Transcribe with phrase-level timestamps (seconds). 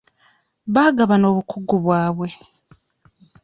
[0.73, 2.29] Baagabana obukugu bwabwe.